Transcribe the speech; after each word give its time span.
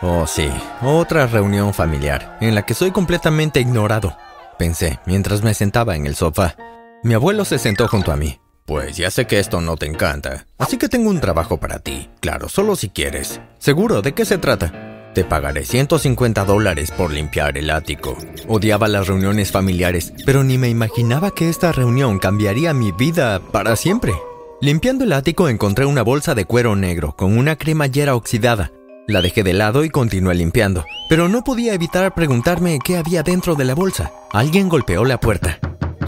Oh, 0.00 0.26
sí, 0.26 0.48
otra 0.82 1.26
reunión 1.26 1.74
familiar, 1.74 2.38
en 2.40 2.54
la 2.54 2.62
que 2.62 2.74
soy 2.74 2.90
completamente 2.90 3.60
ignorado, 3.60 4.16
pensé 4.58 5.00
mientras 5.06 5.42
me 5.42 5.54
sentaba 5.54 5.96
en 5.96 6.06
el 6.06 6.14
sofá. 6.14 6.56
Mi 7.02 7.14
abuelo 7.14 7.44
se 7.44 7.58
sentó 7.58 7.88
junto 7.88 8.12
a 8.12 8.16
mí. 8.16 8.38
Pues 8.64 8.96
ya 8.96 9.10
sé 9.10 9.26
que 9.26 9.40
esto 9.40 9.60
no 9.60 9.76
te 9.76 9.86
encanta, 9.86 10.46
así 10.58 10.76
que 10.76 10.88
tengo 10.88 11.10
un 11.10 11.20
trabajo 11.20 11.58
para 11.58 11.80
ti. 11.80 12.10
Claro, 12.20 12.48
solo 12.48 12.76
si 12.76 12.90
quieres. 12.90 13.40
¿Seguro? 13.58 14.02
¿De 14.02 14.12
qué 14.12 14.24
se 14.24 14.38
trata? 14.38 15.10
Te 15.14 15.24
pagaré 15.24 15.64
150 15.64 16.44
dólares 16.44 16.90
por 16.92 17.12
limpiar 17.12 17.58
el 17.58 17.70
ático. 17.70 18.16
Odiaba 18.48 18.86
las 18.88 19.08
reuniones 19.08 19.50
familiares, 19.50 20.14
pero 20.24 20.44
ni 20.44 20.58
me 20.58 20.68
imaginaba 20.68 21.32
que 21.32 21.48
esta 21.48 21.72
reunión 21.72 22.18
cambiaría 22.18 22.72
mi 22.72 22.92
vida 22.92 23.40
para 23.40 23.76
siempre. 23.76 24.14
Limpiando 24.60 25.04
el 25.04 25.12
ático 25.12 25.48
encontré 25.48 25.86
una 25.86 26.02
bolsa 26.02 26.36
de 26.36 26.44
cuero 26.44 26.76
negro 26.76 27.16
con 27.16 27.36
una 27.36 27.56
cremallera 27.56 28.14
oxidada. 28.14 28.70
La 29.08 29.20
dejé 29.20 29.42
de 29.42 29.52
lado 29.52 29.84
y 29.84 29.90
continué 29.90 30.34
limpiando, 30.36 30.84
pero 31.08 31.28
no 31.28 31.42
podía 31.42 31.74
evitar 31.74 32.14
preguntarme 32.14 32.78
qué 32.84 32.96
había 32.96 33.24
dentro 33.24 33.56
de 33.56 33.64
la 33.64 33.74
bolsa. 33.74 34.12
Alguien 34.30 34.68
golpeó 34.68 35.04
la 35.04 35.18
puerta. 35.18 35.58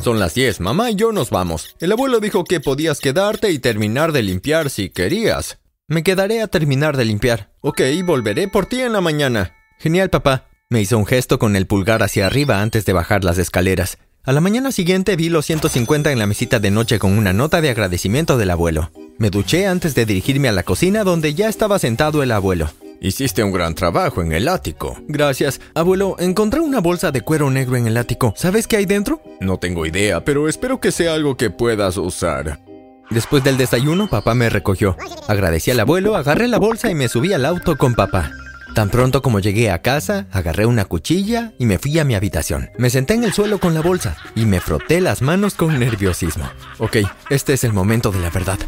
Son 0.01 0.21
las 0.21 0.35
10, 0.35 0.61
mamá 0.61 0.91
y 0.91 0.95
yo 0.95 1.11
nos 1.11 1.31
vamos. 1.31 1.75
El 1.81 1.91
abuelo 1.91 2.21
dijo 2.21 2.45
que 2.45 2.61
podías 2.61 3.01
quedarte 3.01 3.51
y 3.51 3.59
terminar 3.59 4.13
de 4.13 4.23
limpiar 4.23 4.71
si 4.71 4.91
querías. 4.91 5.59
Me 5.89 6.05
quedaré 6.05 6.41
a 6.41 6.47
terminar 6.47 6.97
de 6.97 7.05
limpiar. 7.05 7.51
Ok, 7.63 7.81
volveré 8.05 8.47
por 8.49 8.67
ti 8.67 8.81
en 8.81 8.93
la 8.93 9.01
mañana. 9.01 9.53
Genial, 9.79 10.09
papá. 10.09 10.47
Me 10.71 10.81
hizo 10.81 10.97
un 10.97 11.07
gesto 11.07 11.39
con 11.39 11.57
el 11.57 11.67
pulgar 11.67 12.03
hacia 12.03 12.27
arriba 12.27 12.63
antes 12.63 12.87
de 12.87 12.93
bajar 12.93 13.25
las 13.25 13.39
escaleras. 13.39 13.99
A 14.23 14.33
la 14.33 14.41
mañana 14.41 14.73
siguiente 14.73 15.17
vi 15.17 15.29
los 15.29 15.47
150 15.47 16.13
en 16.13 16.19
la 16.19 16.27
mesita 16.27 16.61
de 16.61 16.71
noche 16.71 16.99
con 16.99 17.19
una 17.19 17.33
nota 17.33 17.61
de 17.61 17.71
agradecimiento 17.71 18.39
del 18.39 18.51
abuelo. 18.51 18.91
Me 19.19 19.31
duché 19.31 19.67
antes 19.67 19.95
de 19.95 20.07
dirigirme 20.07 20.49
a 20.49 20.53
la 20.53 20.63
cocina 20.63 21.05
donde 21.05 21.35
ya 21.35 21.49
estaba 21.49 21.79
sentado 21.79 22.23
el 22.23 22.33
abuelo. 22.33 22.71
Hiciste 23.05 23.45
un 23.45 23.53
gran 23.53 23.75
trabajo 23.75 24.23
en 24.23 24.33
el 24.33 24.49
ático. 24.49 24.97
Gracias. 25.07 25.61
Abuelo, 25.75 26.17
encontré 26.19 26.61
una 26.61 26.81
bolsa 26.81 27.13
de 27.13 27.21
cuero 27.21 27.51
negro 27.51 27.77
en 27.77 27.87
el 27.87 27.99
ático. 27.99 28.33
¿Sabes 28.35 28.67
qué 28.67 28.79
hay 28.79 28.87
dentro? 28.87 29.21
No 29.41 29.59
tengo 29.59 29.85
idea, 29.85 30.25
pero 30.25 30.49
espero 30.49 30.81
que 30.81 30.91
sea 30.91 31.13
algo 31.13 31.37
que 31.37 31.51
puedas 31.51 31.99
usar. 31.99 32.61
Después 33.11 33.45
del 33.45 33.59
desayuno, 33.59 34.09
papá 34.09 34.35
me 34.35 34.49
recogió. 34.49 34.97
Agradecí 35.29 35.71
al 35.71 35.81
abuelo, 35.81 36.17
agarré 36.17 36.49
la 36.49 36.59
bolsa 36.59 36.91
y 36.91 36.95
me 36.95 37.09
subí 37.09 37.35
al 37.35 37.45
auto 37.45 37.77
con 37.77 37.95
papá. 37.95 38.31
Tan 38.75 38.89
pronto 38.89 39.21
como 39.21 39.39
llegué 39.39 39.71
a 39.71 39.83
casa, 39.83 40.27
agarré 40.33 40.65
una 40.65 40.87
cuchilla 40.87 41.53
y 41.59 41.67
me 41.67 41.79
fui 41.79 41.99
a 41.99 42.05
mi 42.05 42.15
habitación. 42.15 42.71
Me 42.79 42.89
senté 42.89 43.13
en 43.13 43.25
el 43.25 43.35
suelo 43.35 43.61
con 43.61 43.75
la 43.75 43.83
bolsa 43.83 44.17
y 44.35 44.47
me 44.47 44.61
froté 44.61 45.03
las 45.03 45.21
manos 45.21 45.53
con 45.57 45.79
nerviosismo. 45.79 46.51
Ok, 46.79 46.97
este 47.29 47.53
es 47.53 47.65
el 47.65 47.75
momento 47.75 48.11
de 48.11 48.21
la 48.21 48.31
verdad. 48.31 48.59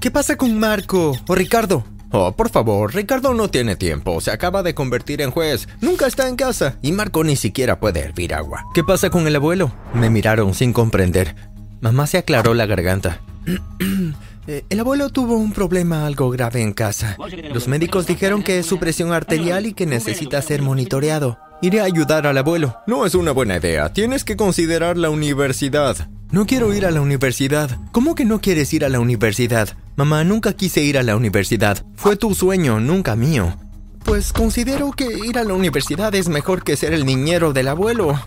¿Qué 0.00 0.10
pasa 0.10 0.34
con 0.34 0.58
Marco 0.58 1.16
o 1.28 1.34
Ricardo? 1.36 1.84
Oh, 2.12 2.32
por 2.32 2.50
favor, 2.50 2.94
Ricardo 2.94 3.32
no 3.32 3.48
tiene 3.48 3.74
tiempo, 3.74 4.20
se 4.20 4.30
acaba 4.30 4.62
de 4.62 4.74
convertir 4.74 5.22
en 5.22 5.30
juez, 5.30 5.66
nunca 5.80 6.06
está 6.06 6.28
en 6.28 6.36
casa 6.36 6.76
y 6.82 6.92
Marco 6.92 7.24
ni 7.24 7.36
siquiera 7.36 7.80
puede 7.80 8.00
hervir 8.00 8.34
agua. 8.34 8.66
¿Qué 8.74 8.84
pasa 8.84 9.08
con 9.08 9.26
el 9.26 9.36
abuelo? 9.36 9.72
Me 9.94 10.10
miraron 10.10 10.52
sin 10.52 10.74
comprender. 10.74 11.34
Mamá 11.80 12.06
se 12.06 12.18
aclaró 12.18 12.52
la 12.54 12.66
garganta. 12.66 13.20
Eh, 14.48 14.64
el 14.70 14.80
abuelo 14.80 15.08
tuvo 15.08 15.36
un 15.36 15.52
problema 15.52 16.04
algo 16.04 16.28
grave 16.30 16.62
en 16.62 16.72
casa. 16.72 17.16
Los 17.54 17.68
médicos 17.68 18.08
dijeron 18.08 18.42
que 18.42 18.58
es 18.58 18.66
su 18.66 18.80
presión 18.80 19.12
arterial 19.12 19.66
y 19.66 19.72
que 19.72 19.86
necesita 19.86 20.42
ser 20.42 20.62
monitoreado. 20.62 21.38
Iré 21.60 21.80
a 21.80 21.84
ayudar 21.84 22.26
al 22.26 22.36
abuelo. 22.36 22.76
No 22.88 23.06
es 23.06 23.14
una 23.14 23.30
buena 23.30 23.58
idea. 23.58 23.92
Tienes 23.92 24.24
que 24.24 24.36
considerar 24.36 24.96
la 24.96 25.10
universidad. 25.10 26.08
No 26.32 26.44
quiero 26.44 26.74
ir 26.74 26.86
a 26.86 26.90
la 26.90 27.00
universidad. 27.00 27.78
¿Cómo 27.92 28.16
que 28.16 28.24
no 28.24 28.40
quieres 28.40 28.72
ir 28.74 28.84
a 28.84 28.88
la 28.88 28.98
universidad? 28.98 29.76
Mamá, 29.96 30.24
nunca 30.24 30.54
quise 30.54 30.82
ir 30.82 30.96
a 30.96 31.02
la 31.02 31.16
universidad. 31.16 31.84
Fue 31.96 32.16
tu 32.16 32.34
sueño, 32.34 32.80
nunca 32.80 33.14
mío. 33.14 33.56
Pues 34.04 34.32
considero 34.32 34.90
que 34.92 35.04
ir 35.04 35.38
a 35.38 35.44
la 35.44 35.54
universidad 35.54 36.14
es 36.14 36.28
mejor 36.28 36.64
que 36.64 36.76
ser 36.76 36.92
el 36.92 37.04
niñero 37.04 37.52
del 37.52 37.68
abuelo. 37.68 38.18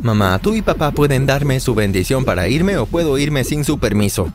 Mamá, 0.00 0.38
tú 0.40 0.54
y 0.54 0.62
papá 0.62 0.90
pueden 0.90 1.26
darme 1.26 1.60
su 1.60 1.74
bendición 1.74 2.24
para 2.24 2.48
irme 2.48 2.78
o 2.78 2.86
puedo 2.86 3.18
irme 3.18 3.44
sin 3.44 3.64
su 3.64 3.78
permiso. 3.78 4.32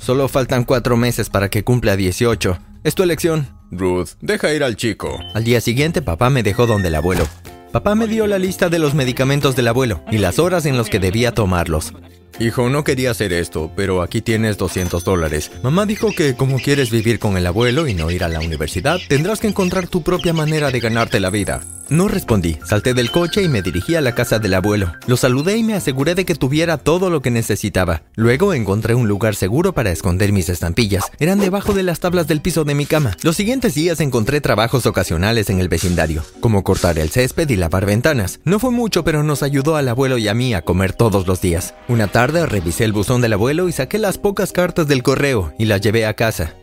Solo 0.00 0.28
faltan 0.28 0.64
cuatro 0.64 0.96
meses 0.96 1.28
para 1.28 1.50
que 1.50 1.64
cumpla 1.64 1.96
18. 1.96 2.58
Es 2.84 2.94
tu 2.94 3.02
elección. 3.02 3.48
Ruth, 3.70 4.10
deja 4.20 4.52
ir 4.52 4.64
al 4.64 4.76
chico. 4.76 5.18
Al 5.34 5.44
día 5.44 5.60
siguiente 5.60 6.02
papá 6.02 6.30
me 6.30 6.42
dejó 6.42 6.66
donde 6.66 6.88
el 6.88 6.94
abuelo. 6.94 7.26
Papá 7.72 7.94
me 7.94 8.06
dio 8.06 8.26
la 8.26 8.38
lista 8.38 8.68
de 8.68 8.78
los 8.78 8.94
medicamentos 8.94 9.56
del 9.56 9.68
abuelo 9.68 10.02
y 10.10 10.18
las 10.18 10.38
horas 10.38 10.66
en 10.66 10.76
las 10.76 10.88
que 10.88 10.98
debía 10.98 11.32
tomarlos. 11.32 11.92
Hijo, 12.38 12.68
no 12.68 12.82
quería 12.82 13.10
hacer 13.10 13.32
esto, 13.32 13.70
pero 13.76 14.02
aquí 14.02 14.20
tienes 14.20 14.56
200 14.58 15.04
dólares. 15.04 15.50
Mamá 15.62 15.86
dijo 15.86 16.12
que 16.16 16.34
como 16.34 16.58
quieres 16.58 16.90
vivir 16.90 17.18
con 17.18 17.36
el 17.36 17.46
abuelo 17.46 17.86
y 17.86 17.94
no 17.94 18.10
ir 18.10 18.24
a 18.24 18.28
la 18.28 18.40
universidad, 18.40 18.98
tendrás 19.08 19.40
que 19.40 19.48
encontrar 19.48 19.86
tu 19.86 20.02
propia 20.02 20.32
manera 20.32 20.70
de 20.70 20.80
ganarte 20.80 21.20
la 21.20 21.30
vida. 21.30 21.60
No 21.92 22.08
respondí, 22.08 22.56
salté 22.64 22.94
del 22.94 23.10
coche 23.10 23.42
y 23.42 23.50
me 23.50 23.60
dirigí 23.60 23.96
a 23.96 24.00
la 24.00 24.14
casa 24.14 24.38
del 24.38 24.54
abuelo. 24.54 24.94
Lo 25.06 25.18
saludé 25.18 25.58
y 25.58 25.62
me 25.62 25.74
aseguré 25.74 26.14
de 26.14 26.24
que 26.24 26.34
tuviera 26.34 26.78
todo 26.78 27.10
lo 27.10 27.20
que 27.20 27.30
necesitaba. 27.30 28.00
Luego 28.14 28.54
encontré 28.54 28.94
un 28.94 29.08
lugar 29.08 29.34
seguro 29.34 29.74
para 29.74 29.92
esconder 29.92 30.32
mis 30.32 30.48
estampillas. 30.48 31.04
Eran 31.18 31.38
debajo 31.38 31.74
de 31.74 31.82
las 31.82 32.00
tablas 32.00 32.26
del 32.26 32.40
piso 32.40 32.64
de 32.64 32.74
mi 32.74 32.86
cama. 32.86 33.14
Los 33.22 33.36
siguientes 33.36 33.74
días 33.74 34.00
encontré 34.00 34.40
trabajos 34.40 34.86
ocasionales 34.86 35.50
en 35.50 35.60
el 35.60 35.68
vecindario, 35.68 36.24
como 36.40 36.64
cortar 36.64 36.98
el 36.98 37.10
césped 37.10 37.50
y 37.50 37.56
lavar 37.56 37.84
ventanas. 37.84 38.40
No 38.46 38.58
fue 38.58 38.70
mucho, 38.70 39.04
pero 39.04 39.22
nos 39.22 39.42
ayudó 39.42 39.76
al 39.76 39.86
abuelo 39.86 40.16
y 40.16 40.28
a 40.28 40.34
mí 40.34 40.54
a 40.54 40.62
comer 40.62 40.94
todos 40.94 41.26
los 41.26 41.42
días. 41.42 41.74
Una 41.88 42.08
tarde 42.08 42.46
revisé 42.46 42.84
el 42.84 42.92
buzón 42.92 43.20
del 43.20 43.34
abuelo 43.34 43.68
y 43.68 43.72
saqué 43.72 43.98
las 43.98 44.16
pocas 44.16 44.52
cartas 44.52 44.88
del 44.88 45.02
correo 45.02 45.52
y 45.58 45.66
las 45.66 45.82
llevé 45.82 46.06
a 46.06 46.14
casa. 46.14 46.54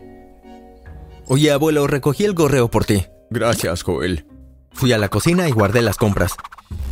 Oye, 1.27 1.51
abuelo, 1.51 1.85
recogí 1.85 2.25
el 2.25 2.33
correo 2.33 2.71
por 2.71 2.85
ti. 2.85 3.05
Gracias, 3.29 3.83
Joel. 3.83 4.25
Fui 4.73 4.93
a 4.93 4.97
la 4.97 5.09
cocina 5.09 5.47
y 5.47 5.51
guardé 5.51 5.81
las 5.81 5.97
compras. 5.97 6.33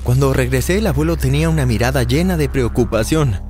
Cuando 0.04 0.34
regresé, 0.34 0.78
el 0.78 0.88
abuelo 0.88 1.18
tenía 1.18 1.50
una 1.50 1.66
mirada 1.66 2.04
llena 2.04 2.38
de 2.38 2.50
preocupación. 2.50 3.42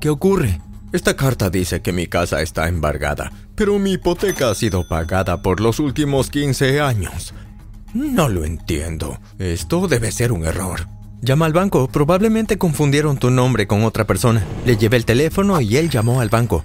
¿Qué 0.00 0.08
ocurre? 0.08 0.60
Esta 0.92 1.16
carta 1.16 1.50
dice 1.50 1.82
que 1.82 1.92
mi 1.92 2.06
casa 2.06 2.40
está 2.42 2.68
embargada, 2.68 3.32
pero 3.54 3.78
mi 3.78 3.92
hipoteca 3.92 4.50
ha 4.50 4.54
sido 4.54 4.88
pagada 4.88 5.42
por 5.42 5.60
los 5.60 5.80
últimos 5.80 6.30
15 6.30 6.80
años. 6.80 7.34
No 7.92 8.28
lo 8.28 8.44
entiendo. 8.44 9.18
Esto 9.38 9.88
debe 9.88 10.12
ser 10.12 10.32
un 10.32 10.44
error. 10.44 10.86
Llama 11.22 11.46
al 11.46 11.52
banco. 11.52 11.88
Probablemente 11.88 12.58
confundieron 12.58 13.18
tu 13.18 13.30
nombre 13.30 13.66
con 13.66 13.84
otra 13.84 14.06
persona. 14.06 14.44
Le 14.64 14.76
llevé 14.76 14.96
el 14.98 15.04
teléfono 15.04 15.60
y 15.60 15.76
él 15.76 15.90
llamó 15.90 16.20
al 16.20 16.28
banco. 16.28 16.64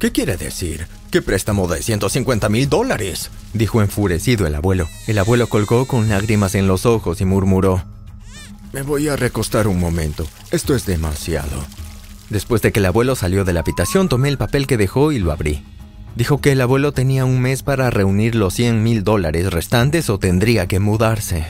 ¿Qué 0.00 0.12
quiere 0.12 0.36
decir? 0.36 0.86
¿Qué 1.12 1.20
préstamo 1.20 1.68
de 1.68 1.82
150 1.82 2.48
mil 2.48 2.70
dólares? 2.70 3.30
Dijo 3.52 3.82
enfurecido 3.82 4.46
el 4.46 4.54
abuelo. 4.54 4.88
El 5.06 5.18
abuelo 5.18 5.46
colgó 5.46 5.84
con 5.84 6.08
lágrimas 6.08 6.54
en 6.54 6.66
los 6.66 6.86
ojos 6.86 7.20
y 7.20 7.26
murmuró. 7.26 7.84
Me 8.72 8.80
voy 8.80 9.08
a 9.08 9.16
recostar 9.16 9.68
un 9.68 9.78
momento. 9.78 10.26
Esto 10.50 10.74
es 10.74 10.86
demasiado. 10.86 11.66
Después 12.30 12.62
de 12.62 12.72
que 12.72 12.80
el 12.80 12.86
abuelo 12.86 13.14
salió 13.14 13.44
de 13.44 13.52
la 13.52 13.60
habitación, 13.60 14.08
tomé 14.08 14.30
el 14.30 14.38
papel 14.38 14.66
que 14.66 14.78
dejó 14.78 15.12
y 15.12 15.18
lo 15.18 15.32
abrí. 15.32 15.62
Dijo 16.16 16.40
que 16.40 16.52
el 16.52 16.62
abuelo 16.62 16.92
tenía 16.92 17.26
un 17.26 17.42
mes 17.42 17.62
para 17.62 17.90
reunir 17.90 18.34
los 18.34 18.54
100 18.54 18.82
mil 18.82 19.04
dólares 19.04 19.52
restantes 19.52 20.08
o 20.08 20.18
tendría 20.18 20.66
que 20.66 20.80
mudarse. 20.80 21.44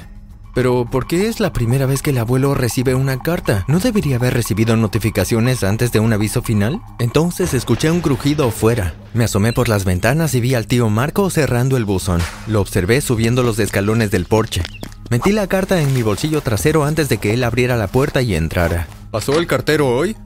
Pero 0.55 0.85
¿por 0.91 1.07
qué 1.07 1.29
es 1.29 1.41
la 1.41 1.53
primera 1.53 1.87
vez 1.87 2.03
que 2.03 2.11
el 2.11 2.19
abuelo 2.19 2.55
recibe 2.55 2.95
una 2.95 3.19
carta? 3.19 3.65
¿No 3.69 3.79
debería 3.79 4.17
haber 4.17 4.35
recibido 4.35 4.77
notificaciones 4.77 5.65
antes 5.65 5.93
de 5.93 6.01
un 6.01 6.13
aviso 6.13 6.43
final? 6.43 6.83
Entonces 6.99 7.55
escuché 7.55 7.91
un 7.91 8.01
crujido 8.01 8.49
afuera. 8.49 8.95
Me 9.15 9.25
asomé 9.25 9.53
por 9.53 9.69
las 9.69 9.85
ventanas 9.85 10.35
y 10.35 10.41
vi 10.41 10.55
al 10.55 10.67
tío 10.67 10.91
Marco 10.91 11.31
cerrando 11.31 11.77
el 11.77 11.85
buzón. 11.85 12.21
Lo 12.47 12.61
observé 12.61 13.01
subiendo 13.01 13.43
los 13.43 13.59
escalones 13.59 14.11
del 14.11 14.27
porche. 14.27 14.63
Metí 15.11 15.33
la 15.33 15.47
carta 15.47 15.81
en 15.81 15.93
mi 15.95 16.03
bolsillo 16.03 16.41
trasero 16.43 16.85
antes 16.85 17.09
de 17.09 17.19
que 17.19 17.33
él 17.33 17.45
abriera 17.45 17.77
la 17.77 17.87
puerta 17.87 18.23
y 18.23 18.35
entrara. 18.35 18.87
¿Pasó 19.11 19.39
el 19.39 19.47
cartero 19.47 19.89
hoy? 19.89 20.17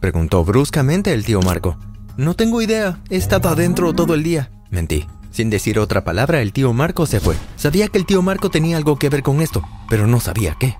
Preguntó 0.00 0.44
bruscamente 0.44 1.12
el 1.12 1.24
tío 1.24 1.40
Marco. 1.40 1.78
No 2.16 2.34
tengo 2.34 2.62
idea. 2.62 3.00
He 3.10 3.16
estado 3.16 3.48
adentro 3.48 3.92
todo 3.92 4.14
el 4.14 4.22
día. 4.22 4.50
Mentí. 4.70 5.06
Sin 5.34 5.50
decir 5.50 5.80
otra 5.80 6.04
palabra, 6.04 6.40
el 6.42 6.52
tío 6.52 6.72
Marco 6.72 7.06
se 7.06 7.18
fue. 7.18 7.34
Sabía 7.56 7.88
que 7.88 7.98
el 7.98 8.06
tío 8.06 8.22
Marco 8.22 8.50
tenía 8.50 8.76
algo 8.76 9.00
que 9.00 9.08
ver 9.08 9.24
con 9.24 9.40
esto, 9.40 9.64
pero 9.88 10.06
no 10.06 10.20
sabía 10.20 10.56
qué. 10.60 10.76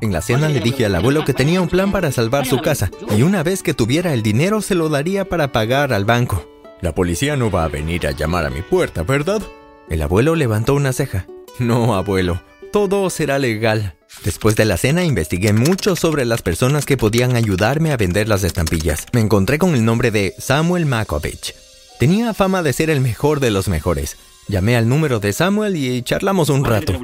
En 0.00 0.10
la 0.10 0.22
cena 0.22 0.48
le 0.48 0.60
dije 0.60 0.86
al 0.86 0.94
abuelo 0.94 1.22
que 1.26 1.34
tenía 1.34 1.60
un 1.60 1.68
plan 1.68 1.92
para 1.92 2.10
salvar 2.10 2.46
su 2.46 2.62
casa 2.62 2.90
y 3.14 3.20
una 3.20 3.42
vez 3.42 3.62
que 3.62 3.74
tuviera 3.74 4.14
el 4.14 4.22
dinero 4.22 4.62
se 4.62 4.74
lo 4.74 4.88
daría 4.88 5.26
para 5.26 5.52
pagar 5.52 5.92
al 5.92 6.06
banco. 6.06 6.48
La 6.80 6.94
policía 6.94 7.36
no 7.36 7.50
va 7.50 7.64
a 7.64 7.68
venir 7.68 8.06
a 8.06 8.12
llamar 8.12 8.46
a 8.46 8.50
mi 8.50 8.62
puerta, 8.62 9.02
¿verdad? 9.02 9.42
El 9.90 10.00
abuelo 10.00 10.34
levantó 10.34 10.72
una 10.72 10.94
ceja. 10.94 11.26
No, 11.58 11.94
abuelo, 11.94 12.40
todo 12.72 13.10
será 13.10 13.38
legal. 13.38 13.98
Después 14.24 14.56
de 14.56 14.64
la 14.64 14.78
cena 14.78 15.04
investigué 15.04 15.52
mucho 15.52 15.94
sobre 15.94 16.24
las 16.24 16.40
personas 16.40 16.86
que 16.86 16.96
podían 16.96 17.36
ayudarme 17.36 17.92
a 17.92 17.98
vender 17.98 18.30
las 18.30 18.44
estampillas. 18.44 19.04
Me 19.12 19.20
encontré 19.20 19.58
con 19.58 19.74
el 19.74 19.84
nombre 19.84 20.10
de 20.10 20.34
Samuel 20.38 20.86
Makovich, 20.86 21.54
Tenía 22.00 22.32
fama 22.32 22.62
de 22.62 22.72
ser 22.72 22.88
el 22.88 23.02
mejor 23.02 23.40
de 23.40 23.50
los 23.50 23.68
mejores. 23.68 24.16
Llamé 24.48 24.74
al 24.74 24.88
número 24.88 25.20
de 25.20 25.34
Samuel 25.34 25.76
y 25.76 26.00
charlamos 26.00 26.48
un 26.48 26.64
rato. 26.64 26.94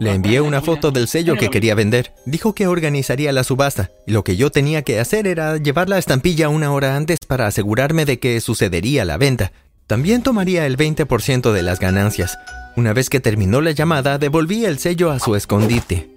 Le 0.00 0.14
envié 0.14 0.40
una 0.40 0.62
foto 0.62 0.90
del 0.90 1.08
sello 1.08 1.36
que 1.36 1.50
quería 1.50 1.74
vender. 1.74 2.14
Dijo 2.24 2.54
que 2.54 2.66
organizaría 2.66 3.32
la 3.32 3.44
subasta. 3.44 3.90
Y 4.06 4.12
lo 4.12 4.24
que 4.24 4.36
yo 4.36 4.50
tenía 4.50 4.80
que 4.80 4.98
hacer 4.98 5.26
era 5.26 5.58
llevar 5.58 5.90
la 5.90 5.98
estampilla 5.98 6.48
una 6.48 6.72
hora 6.72 6.96
antes 6.96 7.18
para 7.28 7.46
asegurarme 7.46 8.06
de 8.06 8.18
que 8.18 8.40
sucedería 8.40 9.04
la 9.04 9.18
venta. 9.18 9.52
También 9.86 10.22
tomaría 10.22 10.64
el 10.64 10.78
20% 10.78 11.52
de 11.52 11.62
las 11.62 11.78
ganancias. 11.78 12.38
Una 12.76 12.94
vez 12.94 13.10
que 13.10 13.20
terminó 13.20 13.60
la 13.60 13.72
llamada, 13.72 14.16
devolví 14.16 14.64
el 14.64 14.78
sello 14.78 15.10
a 15.10 15.18
su 15.18 15.36
escondite. 15.36 16.08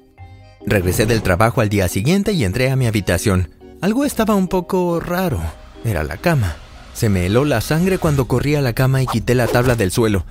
Regresé 0.65 1.05
del 1.05 1.23
trabajo 1.23 1.59
al 1.59 1.67
día 1.67 1.89
siguiente 1.89 2.31
y 2.31 2.45
entré 2.45 2.71
a 2.71 2.77
mi 2.77 2.87
habitación. 2.87 3.49
Algo 3.81 4.05
estaba 4.05 4.35
un 4.35 4.47
poco 4.47 5.01
raro. 5.01 5.41
Era 5.83 6.05
la 6.05 6.15
cama. 6.15 6.55
Se 6.99 7.07
me 7.07 7.25
heló 7.25 7.45
la 7.45 7.61
sangre 7.61 7.97
cuando 7.97 8.27
corrí 8.27 8.55
a 8.55 8.61
la 8.61 8.73
cama 8.73 9.01
y 9.01 9.07
quité 9.07 9.33
la 9.33 9.47
tabla 9.47 9.77
del 9.77 9.89
suelo. 9.89 10.25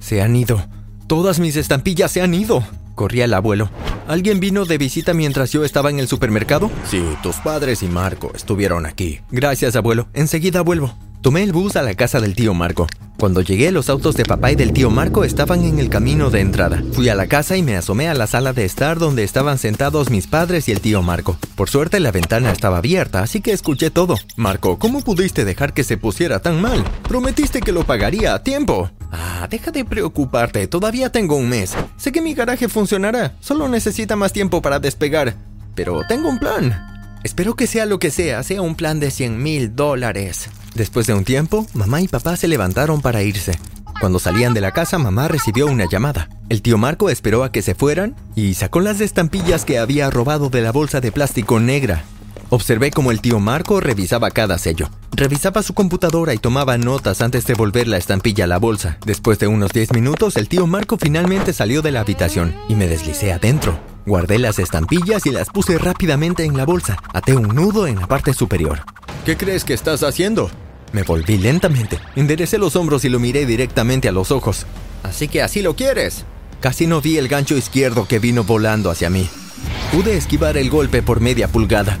Se 0.00 0.22
han 0.22 0.34
ido. 0.34 0.60
Todas 1.06 1.38
mis 1.38 1.54
estampillas 1.54 2.10
se 2.10 2.20
han 2.20 2.34
ido. 2.34 2.64
Corrí 2.96 3.22
al 3.22 3.32
abuelo. 3.32 3.70
¿Alguien 4.08 4.40
vino 4.40 4.64
de 4.64 4.76
visita 4.76 5.14
mientras 5.14 5.52
yo 5.52 5.64
estaba 5.64 5.90
en 5.90 6.00
el 6.00 6.08
supermercado? 6.08 6.68
Sí, 6.84 7.00
tus 7.22 7.36
padres 7.36 7.84
y 7.84 7.86
Marco 7.86 8.32
estuvieron 8.34 8.86
aquí. 8.86 9.20
Gracias, 9.30 9.76
abuelo. 9.76 10.08
Enseguida 10.14 10.62
vuelvo. 10.62 10.92
Tomé 11.24 11.42
el 11.42 11.52
bus 11.52 11.76
a 11.76 11.82
la 11.82 11.94
casa 11.94 12.20
del 12.20 12.34
tío 12.34 12.52
Marco. 12.52 12.86
Cuando 13.18 13.40
llegué, 13.40 13.72
los 13.72 13.88
autos 13.88 14.14
de 14.14 14.26
papá 14.26 14.52
y 14.52 14.56
del 14.56 14.74
tío 14.74 14.90
Marco 14.90 15.24
estaban 15.24 15.64
en 15.64 15.78
el 15.78 15.88
camino 15.88 16.28
de 16.28 16.40
entrada. 16.40 16.82
Fui 16.92 17.08
a 17.08 17.14
la 17.14 17.28
casa 17.28 17.56
y 17.56 17.62
me 17.62 17.78
asomé 17.78 18.10
a 18.10 18.14
la 18.14 18.26
sala 18.26 18.52
de 18.52 18.66
estar 18.66 18.98
donde 18.98 19.24
estaban 19.24 19.56
sentados 19.56 20.10
mis 20.10 20.26
padres 20.26 20.68
y 20.68 20.72
el 20.72 20.82
tío 20.82 21.00
Marco. 21.00 21.38
Por 21.54 21.70
suerte 21.70 21.98
la 21.98 22.12
ventana 22.12 22.52
estaba 22.52 22.76
abierta, 22.76 23.22
así 23.22 23.40
que 23.40 23.52
escuché 23.52 23.88
todo. 23.88 24.16
Marco, 24.36 24.78
¿cómo 24.78 25.00
pudiste 25.00 25.46
dejar 25.46 25.72
que 25.72 25.82
se 25.82 25.96
pusiera 25.96 26.40
tan 26.40 26.60
mal? 26.60 26.84
Prometiste 27.08 27.62
que 27.62 27.72
lo 27.72 27.86
pagaría 27.86 28.34
a 28.34 28.42
tiempo. 28.42 28.90
Ah, 29.10 29.48
deja 29.48 29.70
de 29.70 29.86
preocuparte, 29.86 30.66
todavía 30.66 31.10
tengo 31.10 31.36
un 31.36 31.48
mes. 31.48 31.74
Sé 31.96 32.12
que 32.12 32.20
mi 32.20 32.34
garaje 32.34 32.68
funcionará, 32.68 33.34
solo 33.40 33.66
necesita 33.70 34.14
más 34.14 34.34
tiempo 34.34 34.60
para 34.60 34.78
despegar. 34.78 35.36
Pero 35.74 36.02
tengo 36.06 36.28
un 36.28 36.38
plan. 36.38 37.16
Espero 37.22 37.56
que 37.56 37.66
sea 37.66 37.86
lo 37.86 37.98
que 37.98 38.10
sea, 38.10 38.42
sea 38.42 38.60
un 38.60 38.74
plan 38.74 39.00
de 39.00 39.10
100 39.10 39.42
mil 39.42 39.74
dólares. 39.74 40.50
Después 40.74 41.06
de 41.06 41.14
un 41.14 41.24
tiempo, 41.24 41.66
mamá 41.72 42.00
y 42.00 42.08
papá 42.08 42.36
se 42.36 42.48
levantaron 42.48 43.00
para 43.00 43.22
irse. 43.22 43.58
Cuando 44.00 44.18
salían 44.18 44.54
de 44.54 44.60
la 44.60 44.72
casa, 44.72 44.98
mamá 44.98 45.28
recibió 45.28 45.66
una 45.66 45.88
llamada. 45.88 46.28
El 46.48 46.62
tío 46.62 46.78
Marco 46.78 47.10
esperó 47.10 47.44
a 47.44 47.52
que 47.52 47.62
se 47.62 47.74
fueran 47.76 48.16
y 48.34 48.54
sacó 48.54 48.80
las 48.80 49.00
estampillas 49.00 49.64
que 49.64 49.78
había 49.78 50.10
robado 50.10 50.50
de 50.50 50.62
la 50.62 50.72
bolsa 50.72 51.00
de 51.00 51.12
plástico 51.12 51.60
negra. 51.60 52.04
Observé 52.50 52.90
cómo 52.90 53.12
el 53.12 53.20
tío 53.20 53.40
Marco 53.40 53.80
revisaba 53.80 54.30
cada 54.30 54.58
sello. 54.58 54.90
Revisaba 55.12 55.62
su 55.62 55.74
computadora 55.74 56.34
y 56.34 56.38
tomaba 56.38 56.76
notas 56.76 57.20
antes 57.22 57.46
de 57.46 57.54
volver 57.54 57.86
la 57.86 57.96
estampilla 57.96 58.44
a 58.44 58.48
la 58.48 58.58
bolsa. 58.58 58.98
Después 59.06 59.38
de 59.38 59.46
unos 59.46 59.70
10 59.72 59.92
minutos, 59.92 60.36
el 60.36 60.48
tío 60.48 60.66
Marco 60.66 60.98
finalmente 60.98 61.52
salió 61.52 61.82
de 61.82 61.92
la 61.92 62.00
habitación 62.00 62.54
y 62.68 62.74
me 62.74 62.88
deslicé 62.88 63.32
adentro. 63.32 63.78
Guardé 64.06 64.38
las 64.38 64.58
estampillas 64.58 65.24
y 65.24 65.30
las 65.30 65.50
puse 65.50 65.78
rápidamente 65.78 66.44
en 66.44 66.56
la 66.56 66.66
bolsa. 66.66 66.98
Até 67.12 67.36
un 67.36 67.54
nudo 67.54 67.86
en 67.86 68.00
la 68.00 68.06
parte 68.06 68.34
superior. 68.34 68.80
¿Qué 69.24 69.36
crees 69.36 69.64
que 69.64 69.72
estás 69.72 70.02
haciendo? 70.02 70.50
Me 70.94 71.02
volví 71.02 71.38
lentamente, 71.38 71.98
enderecé 72.14 72.56
los 72.56 72.76
hombros 72.76 73.04
y 73.04 73.08
lo 73.08 73.18
miré 73.18 73.46
directamente 73.46 74.08
a 74.08 74.12
los 74.12 74.30
ojos. 74.30 74.64
Así 75.02 75.26
que 75.26 75.42
así 75.42 75.60
lo 75.60 75.74
quieres. 75.74 76.24
Casi 76.60 76.86
no 76.86 77.00
vi 77.00 77.18
el 77.18 77.26
gancho 77.26 77.56
izquierdo 77.56 78.06
que 78.06 78.20
vino 78.20 78.44
volando 78.44 78.92
hacia 78.92 79.10
mí. 79.10 79.28
Pude 79.90 80.16
esquivar 80.16 80.56
el 80.56 80.70
golpe 80.70 81.02
por 81.02 81.20
media 81.20 81.48
pulgada. 81.48 81.98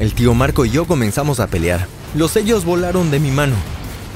El 0.00 0.12
tío 0.14 0.34
Marco 0.34 0.64
y 0.64 0.70
yo 0.70 0.86
comenzamos 0.86 1.38
a 1.38 1.46
pelear. 1.46 1.86
Los 2.16 2.32
sellos 2.32 2.64
volaron 2.64 3.12
de 3.12 3.20
mi 3.20 3.30
mano. 3.30 3.54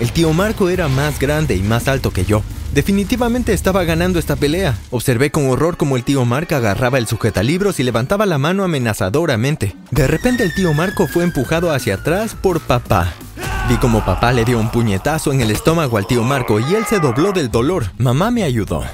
El 0.00 0.10
tío 0.10 0.32
Marco 0.32 0.70
era 0.70 0.88
más 0.88 1.20
grande 1.20 1.54
y 1.54 1.62
más 1.62 1.86
alto 1.86 2.10
que 2.10 2.24
yo. 2.24 2.42
Definitivamente 2.74 3.52
estaba 3.52 3.84
ganando 3.84 4.18
esta 4.18 4.34
pelea. 4.34 4.76
Observé 4.90 5.30
con 5.30 5.48
horror 5.48 5.76
cómo 5.76 5.96
el 5.96 6.02
tío 6.02 6.24
Marco 6.24 6.56
agarraba 6.56 6.98
el 6.98 7.06
sujetalibros 7.06 7.78
y 7.78 7.84
levantaba 7.84 8.26
la 8.26 8.38
mano 8.38 8.64
amenazadoramente. 8.64 9.76
De 9.92 10.08
repente 10.08 10.42
el 10.42 10.52
tío 10.52 10.74
Marco 10.74 11.06
fue 11.06 11.22
empujado 11.22 11.70
hacia 11.70 11.94
atrás 11.94 12.34
por 12.34 12.58
papá. 12.58 13.14
Vi 13.68 13.78
como 13.78 14.04
papá 14.04 14.32
le 14.32 14.44
dio 14.44 14.60
un 14.60 14.70
puñetazo 14.70 15.32
en 15.32 15.40
el 15.40 15.50
estómago 15.50 15.98
al 15.98 16.06
tío 16.06 16.22
Marco 16.22 16.60
y 16.60 16.74
él 16.74 16.84
se 16.84 17.00
dobló 17.00 17.32
del 17.32 17.50
dolor. 17.50 17.86
Mamá 17.98 18.30
me 18.30 18.44
ayudó. 18.44 18.84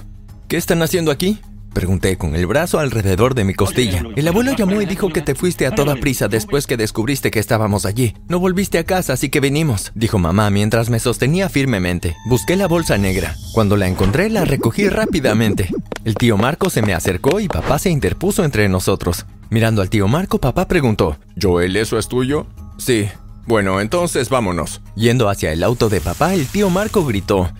¿Qué 0.49 0.57
están 0.57 0.81
haciendo 0.81 1.11
aquí? 1.11 1.39
Pregunté 1.75 2.17
con 2.17 2.35
el 2.35 2.47
brazo 2.47 2.79
alrededor 2.79 3.35
de 3.35 3.45
mi 3.45 3.53
costilla. 3.53 4.03
El 4.17 4.29
abuelo 4.29 4.53
llamó 4.57 4.81
y 4.81 4.87
dijo 4.87 5.11
que 5.11 5.21
te 5.21 5.35
fuiste 5.35 5.67
a 5.67 5.75
toda 5.75 5.97
prisa 5.97 6.29
después 6.29 6.67
que 6.67 6.79
descubriste 6.79 7.31
que 7.31 7.39
estábamos 7.39 7.85
allí. 7.85 8.15
No 8.29 8.41
volviste 8.41 8.79
a 8.79 8.85
casa, 8.85 9.13
así 9.13 9.29
que 9.29 9.41
venimos, 9.41 9.93
dijo 9.95 10.19
mamá 10.19 10.49
mientras 10.49 10.89
me 10.89 11.01
sostenía 11.01 11.51
firmemente. 11.51 12.17
Busqué 12.27 12.57
la 12.57 12.67
bolsa 12.67 12.97
negra. 12.97 13.37
Cuando 13.53 13.77
la 13.77 13.89
encontré, 13.89 14.31
la 14.31 14.47
recogí 14.47 14.89
rápidamente. 14.89 15.69
El 16.05 16.15
tío 16.15 16.39
Marco 16.39 16.71
se 16.71 16.81
me 16.81 16.95
acercó 16.95 17.41
y 17.41 17.49
papá 17.49 17.79
se 17.79 17.91
interpuso 17.91 18.43
entre 18.43 18.71
nosotros. 18.71 19.27
Mirando 19.51 19.83
al 19.83 19.91
tío 19.91 20.09
Marco, 20.09 20.39
papá 20.39 20.67
preguntó, 20.67 21.19
¿Joel, 21.41 21.77
eso 21.77 21.99
es 21.99 22.09
tuyo? 22.09 22.47
Sí. 22.79 23.09
Bueno, 23.47 23.81
entonces 23.81 24.29
vámonos. 24.29 24.81
Yendo 24.95 25.29
hacia 25.29 25.53
el 25.53 25.63
auto 25.63 25.89
de 25.89 26.01
papá, 26.01 26.35
el 26.35 26.47
tío 26.47 26.71
Marco 26.71 27.05
gritó, 27.05 27.51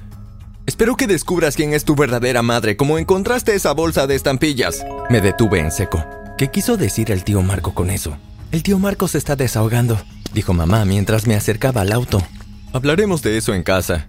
Espero 0.65 0.97
que 0.97 1.09
descubras 1.09 1.57
quién 1.57 1.75
es 1.75 1.85
tu 1.85 1.97
verdadera 1.97 2.41
madre, 2.43 2.77
como 2.77 2.99
encontraste 2.99 3.55
esa 3.55 3.73
bolsa 3.73 4.07
de 4.07 4.15
estampillas. 4.15 4.85
Me 5.11 5.21
detuve 5.21 5.59
en 5.59 5.73
seco. 5.73 6.05
¿Qué 6.39 6.49
quiso 6.49 6.77
decir 6.77 7.11
el 7.11 7.25
tío 7.25 7.43
Marco 7.43 7.75
con 7.75 7.91
eso? 7.91 8.17
El 8.53 8.63
tío 8.63 8.79
Marco 8.79 9.09
se 9.09 9.19
está 9.19 9.35
desahogando, 9.35 9.99
dijo 10.33 10.53
mamá 10.53 10.85
mientras 10.85 11.27
me 11.27 11.35
acercaba 11.35 11.81
al 11.81 11.91
auto. 11.91 12.23
Hablaremos 12.73 13.23
de 13.23 13.37
eso 13.37 13.55
en 13.55 13.65
casa. 13.65 14.07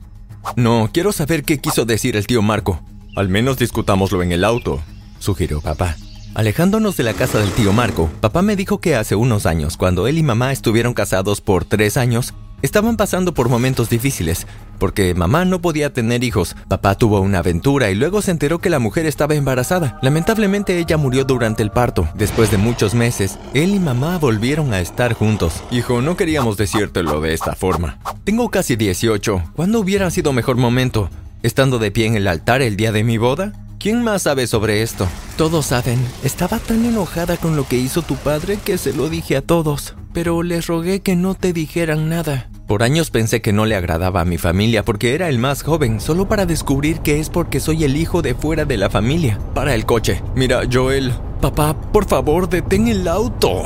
No, 0.55 0.89
quiero 0.93 1.11
saber 1.11 1.43
qué 1.43 1.59
quiso 1.59 1.85
decir 1.85 2.15
el 2.15 2.27
tío 2.27 2.41
Marco. 2.41 2.83
Al 3.15 3.29
menos 3.29 3.57
discutámoslo 3.57 4.21
en 4.21 4.31
el 4.31 4.43
auto, 4.43 4.81
sugirió 5.19 5.59
papá. 5.59 5.95
Alejándonos 6.35 6.97
de 6.97 7.03
la 7.03 7.13
casa 7.13 7.39
del 7.39 7.51
tío 7.51 7.73
Marco, 7.73 8.09
papá 8.19 8.41
me 8.41 8.55
dijo 8.55 8.79
que 8.79 8.95
hace 8.95 9.15
unos 9.15 9.45
años, 9.45 9.77
cuando 9.77 10.07
él 10.07 10.17
y 10.17 10.23
mamá 10.23 10.51
estuvieron 10.51 10.93
casados 10.93 11.41
por 11.41 11.65
tres 11.65 11.97
años, 11.97 12.33
Estaban 12.63 12.95
pasando 12.95 13.33
por 13.33 13.49
momentos 13.49 13.89
difíciles, 13.89 14.47
porque 14.79 15.13
mamá 15.13 15.43
no 15.43 15.59
podía 15.59 15.91
tener 15.91 16.23
hijos, 16.23 16.55
papá 16.69 16.97
tuvo 16.97 17.19
una 17.19 17.39
aventura 17.39 17.91
y 17.91 17.95
luego 17.95 18.21
se 18.21 18.31
enteró 18.31 18.59
que 18.59 18.69
la 18.69 18.79
mujer 18.79 19.05
estaba 19.05 19.35
embarazada. 19.35 19.99
Lamentablemente 20.01 20.79
ella 20.79 20.95
murió 20.95 21.25
durante 21.25 21.61
el 21.61 21.71
parto. 21.71 22.07
Después 22.15 22.51
de 22.51 22.57
muchos 22.57 22.93
meses, 22.93 23.37
él 23.53 23.75
y 23.75 23.79
mamá 23.79 24.17
volvieron 24.17 24.73
a 24.73 24.79
estar 24.79 25.11
juntos. 25.11 25.61
Hijo, 25.71 26.01
no 26.01 26.15
queríamos 26.15 26.55
decírtelo 26.55 27.19
de 27.19 27.33
esta 27.33 27.53
forma. 27.53 27.99
Tengo 28.23 28.49
casi 28.49 28.77
18. 28.77 29.43
¿Cuándo 29.57 29.81
hubiera 29.81 30.09
sido 30.09 30.31
mejor 30.31 30.55
momento? 30.55 31.09
¿Estando 31.41 31.79
de 31.79 31.91
pie 31.91 32.05
en 32.05 32.15
el 32.15 32.29
altar 32.29 32.61
el 32.61 32.77
día 32.77 32.93
de 32.93 33.03
mi 33.03 33.17
boda? 33.17 33.51
¿Quién 33.83 34.01
más 34.01 34.21
sabe 34.21 34.47
sobre 34.47 34.81
esto? 34.81 35.09
Todos 35.35 35.65
saben. 35.65 35.99
Estaba 36.23 36.57
tan 36.57 36.85
enojada 36.85 37.35
con 37.35 37.57
lo 37.57 37.67
que 37.67 37.75
hizo 37.75 38.01
tu 38.01 38.15
padre 38.15 38.57
que 38.63 38.77
se 38.77 38.93
lo 38.93 39.09
dije 39.09 39.35
a 39.35 39.41
todos. 39.41 39.95
Pero 40.13 40.41
les 40.41 40.67
rogué 40.67 41.01
que 41.01 41.17
no 41.17 41.35
te 41.35 41.51
dijeran 41.51 42.07
nada. 42.07 42.49
Por 42.65 42.81
años 42.81 43.09
pensé 43.09 43.41
que 43.41 43.51
no 43.51 43.65
le 43.65 43.75
agradaba 43.75 44.21
a 44.21 44.25
mi 44.25 44.37
familia 44.37 44.85
porque 44.85 45.15
era 45.15 45.27
el 45.27 45.37
más 45.37 45.63
joven, 45.63 45.99
solo 45.99 46.29
para 46.29 46.45
descubrir 46.45 47.01
que 47.01 47.19
es 47.19 47.29
porque 47.29 47.59
soy 47.59 47.83
el 47.83 47.97
hijo 47.97 48.21
de 48.21 48.35
fuera 48.35 48.63
de 48.63 48.77
la 48.77 48.89
familia. 48.89 49.37
Para 49.53 49.75
el 49.75 49.85
coche. 49.85 50.23
Mira, 50.33 50.61
Joel. 50.71 51.11
Papá, 51.41 51.75
por 51.91 52.07
favor, 52.07 52.47
detén 52.47 52.87
el 52.87 53.05
auto. 53.05 53.65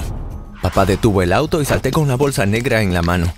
Papá 0.63 0.87
detuvo 0.87 1.21
el 1.21 1.31
auto 1.31 1.61
y 1.61 1.65
salté 1.65 1.91
con 1.91 2.07
la 2.07 2.15
bolsa 2.15 2.47
negra 2.47 2.81
en 2.81 2.91
la 2.91 3.03
mano. 3.03 3.31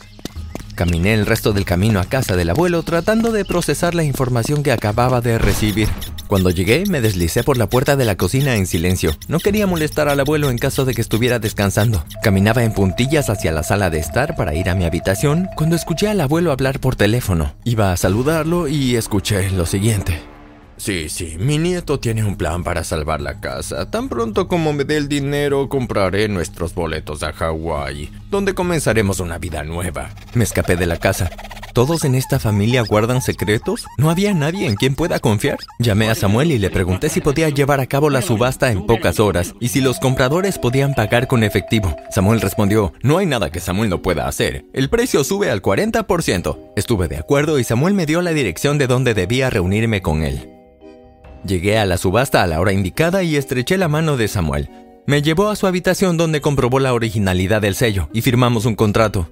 Caminé 0.76 1.14
el 1.14 1.26
resto 1.26 1.52
del 1.52 1.66
camino 1.66 2.00
a 2.00 2.06
casa 2.06 2.38
del 2.38 2.52
abuelo 2.52 2.84
tratando 2.84 3.34
de 3.34 3.44
procesar 3.44 3.96
la 3.96 4.06
información 4.06 4.64
que 4.64 4.72
acababa 4.72 5.20
de 5.20 5.38
recibir. 5.38 5.90
Cuando 6.30 6.52
llegué, 6.52 6.84
me 6.86 7.02
deslicé 7.02 7.44
por 7.44 7.58
la 7.58 7.68
puerta 7.68 7.96
de 7.96 8.06
la 8.06 8.16
cocina 8.16 8.56
en 8.56 8.68
silencio. 8.68 9.18
No 9.28 9.40
quería 9.40 9.66
molestar 9.66 10.10
al 10.10 10.20
abuelo 10.20 10.52
en 10.52 10.60
caso 10.60 10.86
de 10.86 10.94
que 10.94 11.02
estuviera 11.02 11.40
descansando. 11.40 12.06
Caminaba 12.22 12.64
en 12.64 12.72
puntillas 12.72 13.32
hacia 13.32 13.52
la 13.52 13.64
sala 13.64 13.90
de 13.90 13.98
estar 13.98 14.36
para 14.36 14.54
ir 14.54 14.70
a 14.70 14.76
mi 14.76 14.86
habitación 14.86 15.50
cuando 15.56 15.76
escuché 15.76 16.08
al 16.08 16.22
abuelo 16.22 16.52
hablar 16.52 16.80
por 16.80 16.96
teléfono. 16.96 17.56
Iba 17.64 17.92
a 17.92 17.98
saludarlo 17.98 18.68
y 18.68 18.96
escuché 18.96 19.50
lo 19.50 19.66
siguiente. 19.66 20.22
Sí, 20.78 21.10
sí, 21.10 21.36
mi 21.40 21.58
nieto 21.58 22.00
tiene 22.00 22.24
un 22.24 22.38
plan 22.38 22.64
para 22.64 22.84
salvar 22.84 23.22
la 23.22 23.42
casa. 23.42 23.90
Tan 23.90 24.08
pronto 24.08 24.48
como 24.48 24.72
me 24.72 24.84
dé 24.84 24.98
el 24.98 25.10
dinero, 25.10 25.68
compraré 25.68 26.28
nuestros 26.28 26.76
boletos 26.76 27.24
a 27.24 27.34
Hawái, 27.34 28.12
donde 28.30 28.54
comenzaremos 28.54 29.20
una 29.20 29.40
vida 29.40 29.64
nueva. 29.64 30.12
Me 30.36 30.44
escapé 30.44 30.76
de 30.76 30.86
la 30.86 30.98
casa. 30.98 31.32
¿Todos 31.80 32.04
en 32.04 32.14
esta 32.14 32.40
familia 32.40 32.82
guardan 32.82 33.22
secretos? 33.22 33.86
¿No 33.98 34.10
había 34.10 34.34
nadie 34.34 34.68
en 34.68 34.76
quien 34.76 34.96
pueda 34.96 35.20
confiar? 35.20 35.60
Llamé 35.80 36.10
a 36.10 36.16
Samuel 36.16 36.52
y 36.52 36.60
le 36.60 36.70
pregunté 36.70 37.08
si 37.08 37.22
podía 37.22 37.48
llevar 37.48 37.80
a 37.80 37.86
cabo 37.86 38.10
la 38.10 38.22
subasta 38.22 38.70
en 38.70 38.86
pocas 38.86 39.22
horas 39.22 39.56
y 39.62 39.70
si 39.70 39.80
los 39.80 39.98
compradores 39.98 40.60
podían 40.60 40.94
pagar 40.94 41.28
con 41.28 41.42
efectivo. 41.42 41.96
Samuel 42.12 42.42
respondió, 42.42 42.92
no 43.02 43.18
hay 43.18 43.28
nada 43.28 43.50
que 43.50 43.62
Samuel 43.62 43.90
no 43.90 44.02
pueda 44.02 44.28
hacer. 44.28 44.66
El 44.74 44.90
precio 44.90 45.24
sube 45.24 45.50
al 45.50 45.62
40%. 45.62 46.58
Estuve 46.76 47.08
de 47.08 47.16
acuerdo 47.16 47.58
y 47.60 47.64
Samuel 47.64 47.94
me 47.94 48.06
dio 48.06 48.22
la 48.22 48.32
dirección 48.32 48.78
de 48.78 48.88
donde 48.88 49.14
debía 49.14 49.50
reunirme 49.50 50.02
con 50.02 50.24
él. 50.24 50.50
Llegué 51.46 51.78
a 51.78 51.86
la 51.86 51.98
subasta 51.98 52.44
a 52.44 52.48
la 52.48 52.60
hora 52.60 52.74
indicada 52.74 53.24
y 53.24 53.38
estreché 53.38 53.78
la 53.78 53.88
mano 53.88 54.18
de 54.18 54.28
Samuel. 54.28 54.70
Me 55.06 55.22
llevó 55.22 55.48
a 55.48 55.56
su 55.56 55.66
habitación 55.66 56.18
donde 56.18 56.42
comprobó 56.42 56.82
la 56.82 56.94
originalidad 56.94 57.62
del 57.62 57.76
sello 57.76 58.10
y 58.12 58.20
firmamos 58.20 58.66
un 58.66 58.76
contrato. 58.76 59.30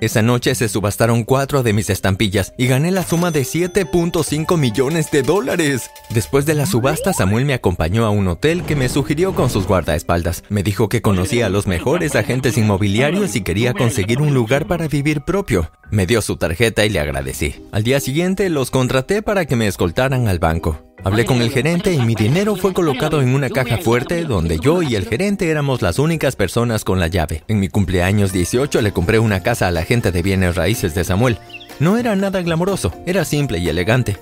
Esa 0.00 0.20
noche 0.20 0.54
se 0.54 0.68
subastaron 0.68 1.24
cuatro 1.24 1.62
de 1.62 1.72
mis 1.72 1.88
estampillas 1.88 2.52
y 2.58 2.66
gané 2.66 2.90
la 2.90 3.02
suma 3.02 3.30
de 3.30 3.42
7.5 3.42 4.58
millones 4.58 5.10
de 5.10 5.22
dólares. 5.22 5.90
Después 6.10 6.44
de 6.44 6.54
la 6.54 6.66
subasta, 6.66 7.14
Samuel 7.14 7.46
me 7.46 7.54
acompañó 7.54 8.04
a 8.04 8.10
un 8.10 8.28
hotel 8.28 8.62
que 8.64 8.76
me 8.76 8.90
sugirió 8.90 9.34
con 9.34 9.48
sus 9.48 9.66
guardaespaldas. 9.66 10.44
Me 10.50 10.62
dijo 10.62 10.88
que 10.88 11.00
conocía 11.00 11.46
a 11.46 11.50
los 11.50 11.66
mejores 11.66 12.14
agentes 12.14 12.58
inmobiliarios 12.58 13.36
y 13.36 13.40
quería 13.40 13.72
conseguir 13.72 14.20
un 14.20 14.34
lugar 14.34 14.66
para 14.66 14.86
vivir 14.86 15.22
propio. 15.22 15.70
Me 15.90 16.06
dio 16.06 16.20
su 16.20 16.36
tarjeta 16.36 16.84
y 16.84 16.90
le 16.90 17.00
agradecí. 17.00 17.66
Al 17.72 17.82
día 17.82 18.00
siguiente 18.00 18.50
los 18.50 18.70
contraté 18.70 19.22
para 19.22 19.46
que 19.46 19.56
me 19.56 19.66
escoltaran 19.66 20.28
al 20.28 20.38
banco. 20.38 20.85
Hablé 21.04 21.24
con 21.24 21.40
el 21.40 21.50
gerente 21.50 21.92
y 21.92 21.98
mi 22.00 22.14
dinero 22.14 22.56
fue 22.56 22.72
colocado 22.72 23.22
en 23.22 23.34
una 23.34 23.48
caja 23.48 23.78
fuerte 23.78 24.24
donde 24.24 24.58
yo 24.58 24.82
y 24.82 24.96
el 24.96 25.06
gerente 25.06 25.48
éramos 25.48 25.82
las 25.82 25.98
únicas 25.98 26.34
personas 26.34 26.84
con 26.84 26.98
la 26.98 27.06
llave. 27.06 27.44
En 27.48 27.60
mi 27.60 27.68
cumpleaños 27.68 28.32
18 28.32 28.80
le 28.82 28.92
compré 28.92 29.18
una 29.18 29.42
casa 29.42 29.68
a 29.68 29.70
la 29.70 29.84
gente 29.84 30.10
de 30.10 30.22
bienes 30.22 30.56
raíces 30.56 30.94
de 30.94 31.04
Samuel. 31.04 31.38
No 31.78 31.96
era 31.96 32.16
nada 32.16 32.42
glamoroso, 32.42 32.92
era 33.06 33.24
simple 33.24 33.58
y 33.58 33.68
elegante. 33.68 34.16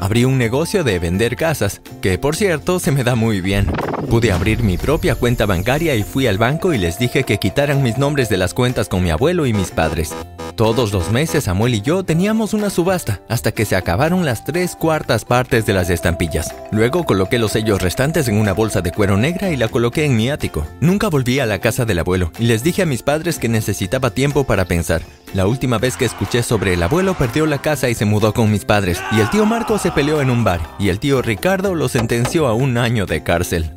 Abrí 0.00 0.24
un 0.24 0.38
negocio 0.38 0.82
de 0.82 0.98
vender 0.98 1.36
casas, 1.36 1.80
que 2.02 2.18
por 2.18 2.34
cierto 2.34 2.80
se 2.80 2.90
me 2.90 3.04
da 3.04 3.14
muy 3.14 3.40
bien. 3.40 3.66
Pude 4.10 4.32
abrir 4.32 4.62
mi 4.62 4.76
propia 4.76 5.14
cuenta 5.14 5.46
bancaria 5.46 5.94
y 5.94 6.02
fui 6.02 6.26
al 6.26 6.38
banco 6.38 6.72
y 6.74 6.78
les 6.78 6.98
dije 6.98 7.24
que 7.24 7.38
quitaran 7.38 7.82
mis 7.82 7.96
nombres 7.96 8.28
de 8.28 8.38
las 8.38 8.54
cuentas 8.54 8.88
con 8.88 9.04
mi 9.04 9.10
abuelo 9.10 9.46
y 9.46 9.52
mis 9.52 9.70
padres. 9.70 10.12
Todos 10.56 10.92
los 10.92 11.10
meses 11.10 11.44
Samuel 11.44 11.74
y 11.74 11.80
yo 11.80 12.04
teníamos 12.04 12.54
una 12.54 12.70
subasta 12.70 13.20
hasta 13.28 13.50
que 13.50 13.64
se 13.64 13.74
acabaron 13.74 14.24
las 14.24 14.44
tres 14.44 14.76
cuartas 14.76 15.24
partes 15.24 15.66
de 15.66 15.72
las 15.72 15.90
estampillas. 15.90 16.54
Luego 16.70 17.02
coloqué 17.02 17.40
los 17.40 17.52
sellos 17.52 17.82
restantes 17.82 18.28
en 18.28 18.36
una 18.36 18.52
bolsa 18.52 18.80
de 18.80 18.92
cuero 18.92 19.16
negra 19.16 19.50
y 19.50 19.56
la 19.56 19.66
coloqué 19.66 20.04
en 20.04 20.16
mi 20.16 20.30
ático. 20.30 20.64
Nunca 20.80 21.08
volví 21.08 21.40
a 21.40 21.46
la 21.46 21.58
casa 21.58 21.84
del 21.84 21.98
abuelo 21.98 22.30
y 22.38 22.44
les 22.44 22.62
dije 22.62 22.82
a 22.82 22.86
mis 22.86 23.02
padres 23.02 23.40
que 23.40 23.48
necesitaba 23.48 24.10
tiempo 24.10 24.44
para 24.44 24.64
pensar. 24.64 25.02
La 25.34 25.48
última 25.48 25.78
vez 25.78 25.96
que 25.96 26.04
escuché 26.04 26.44
sobre 26.44 26.74
el 26.74 26.82
abuelo 26.84 27.14
perdió 27.14 27.46
la 27.46 27.60
casa 27.60 27.88
y 27.88 27.96
se 27.96 28.04
mudó 28.04 28.32
con 28.32 28.52
mis 28.52 28.64
padres, 28.64 29.02
y 29.10 29.18
el 29.18 29.30
tío 29.30 29.46
Marco 29.46 29.78
se 29.78 29.90
peleó 29.90 30.20
en 30.20 30.30
un 30.30 30.44
bar, 30.44 30.60
y 30.78 30.90
el 30.90 31.00
tío 31.00 31.22
Ricardo 31.22 31.74
lo 31.74 31.88
sentenció 31.88 32.46
a 32.46 32.54
un 32.54 32.78
año 32.78 33.04
de 33.06 33.24
cárcel. 33.24 33.72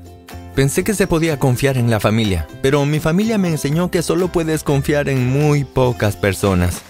Pensé 0.58 0.84
que 0.84 0.96
se 0.96 1.06
podía 1.06 1.38
confiar 1.38 1.78
en 1.78 1.92
la 1.92 2.00
familia, 2.00 2.48
pero 2.64 2.84
mi 2.88 3.00
familia 3.00 3.38
me 3.38 3.48
enseñó 3.48 3.92
que 3.92 4.02
solo 4.02 4.30
puedes 4.30 4.64
confiar 4.64 5.08
en 5.08 5.30
muy 5.30 5.64
pocas 5.64 6.16
personas. 6.16 6.82